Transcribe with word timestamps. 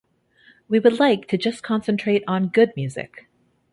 We 0.67 0.79
would 0.79 0.97
like 0.99 1.27
to 1.27 1.37
just 1.37 1.61
concentrate 1.61 2.23
on 2.27 2.47
good 2.47 2.73
music. 2.75 3.27